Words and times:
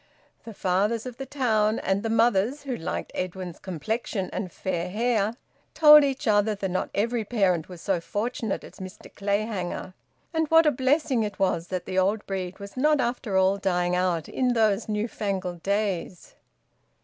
The 0.45 0.53
fathers 0.55 1.05
of 1.05 1.17
the 1.17 1.27
town, 1.27 1.77
and 1.77 2.01
the 2.01 2.09
mothers, 2.09 2.63
who 2.63 2.75
liked 2.75 3.11
Edwin's 3.13 3.59
complexion 3.59 4.31
and 4.33 4.51
fair 4.51 4.89
hair, 4.89 5.35
told 5.75 6.03
each 6.03 6.27
other 6.27 6.55
that 6.55 6.71
not 6.71 6.89
every 6.95 7.23
parent 7.23 7.69
was 7.69 7.81
so 7.81 8.01
fortunate 8.01 8.63
as 8.63 8.79
Mr 8.79 9.13
Clayhanger, 9.13 9.93
and 10.33 10.47
what 10.47 10.65
a 10.65 10.71
blessing 10.71 11.21
it 11.21 11.37
was 11.37 11.67
that 11.67 11.85
the 11.85 11.99
old 11.99 12.25
breed 12.25 12.57
was 12.57 12.75
not 12.75 12.99
after 12.99 13.37
all 13.37 13.59
dying 13.59 13.95
out 13.95 14.27
in 14.27 14.53
those 14.53 14.89
newfangled 14.89 15.61
days. 15.61 16.33